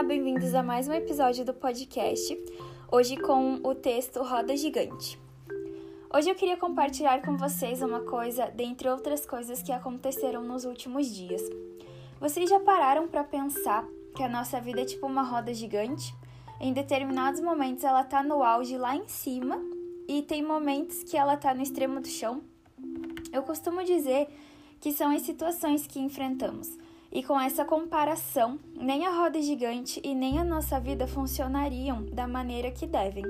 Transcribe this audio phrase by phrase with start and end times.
[0.00, 2.34] Olá, bem-vindos a mais um episódio do podcast.
[2.90, 5.20] Hoje com o texto Roda Gigante.
[6.10, 11.06] Hoje eu queria compartilhar com vocês uma coisa, dentre outras coisas que aconteceram nos últimos
[11.14, 11.42] dias.
[12.18, 13.86] Vocês já pararam para pensar
[14.16, 16.14] que a nossa vida é tipo uma roda gigante?
[16.58, 19.60] Em determinados momentos ela tá no auge lá em cima
[20.08, 22.40] e tem momentos que ela tá no extremo do chão.
[23.30, 24.28] Eu costumo dizer
[24.80, 26.70] que são as situações que enfrentamos.
[27.12, 32.28] E com essa comparação, nem a roda gigante e nem a nossa vida funcionariam da
[32.28, 33.24] maneira que devem.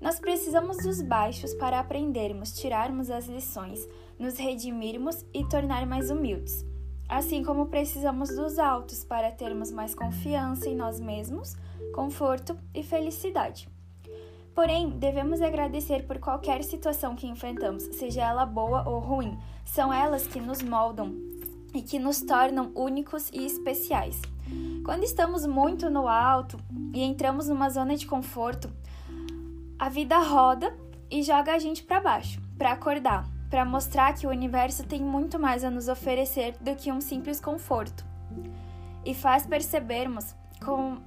[0.00, 3.86] Nós precisamos dos baixos para aprendermos, tirarmos as lições,
[4.18, 6.64] nos redimirmos e tornar mais humildes.
[7.06, 11.54] Assim como precisamos dos altos para termos mais confiança em nós mesmos,
[11.94, 13.68] conforto e felicidade.
[14.54, 19.38] Porém, devemos agradecer por qualquer situação que enfrentamos, seja ela boa ou ruim.
[19.66, 21.35] São elas que nos moldam
[21.76, 24.20] e que nos tornam únicos e especiais.
[24.84, 26.58] Quando estamos muito no alto
[26.94, 28.70] e entramos numa zona de conforto,
[29.78, 30.76] a vida roda
[31.10, 35.38] e joga a gente para baixo, para acordar, para mostrar que o universo tem muito
[35.38, 38.04] mais a nos oferecer do que um simples conforto.
[39.04, 40.98] E faz percebermos com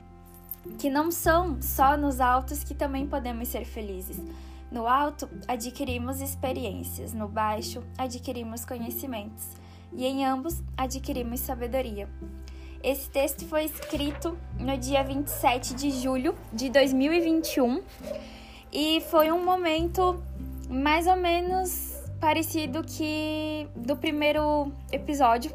[0.78, 4.22] que não são só nos altos que também podemos ser felizes.
[4.72, 9.47] No alto, adquirimos experiências, no baixo, adquirimos conhecimentos,
[9.94, 12.08] e em ambos, adquirimos sabedoria.
[12.82, 17.81] Esse texto foi escrito no dia 27 de julho de 2021
[18.72, 20.23] e foi um momento
[20.70, 25.52] mais ou menos parecido que do primeiro episódio,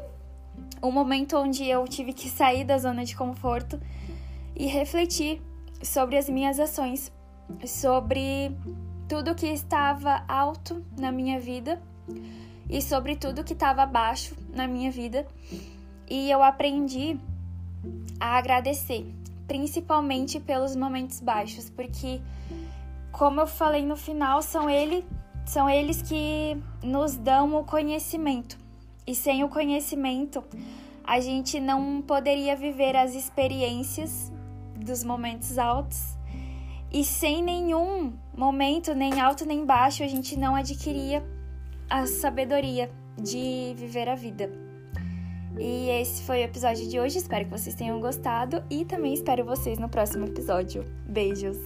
[0.83, 3.79] um momento onde eu tive que sair da zona de conforto
[4.55, 5.41] e refletir
[5.81, 7.11] sobre as minhas ações,
[7.65, 8.55] sobre
[9.07, 11.81] tudo que estava alto na minha vida
[12.69, 15.25] e sobre tudo que estava baixo na minha vida.
[16.09, 17.19] E eu aprendi
[18.19, 19.05] a agradecer,
[19.47, 22.21] principalmente pelos momentos baixos, porque
[23.11, 25.05] como eu falei no final, são, ele,
[25.45, 28.57] são eles que nos dão o conhecimento.
[29.07, 30.43] E sem o conhecimento,
[31.03, 34.31] a gente não poderia viver as experiências
[34.75, 36.17] dos momentos altos.
[36.91, 41.23] E sem nenhum momento, nem alto nem baixo, a gente não adquiria
[41.89, 44.49] a sabedoria de viver a vida.
[45.57, 47.17] E esse foi o episódio de hoje.
[47.17, 50.85] Espero que vocês tenham gostado e também espero vocês no próximo episódio.
[51.07, 51.57] Beijos!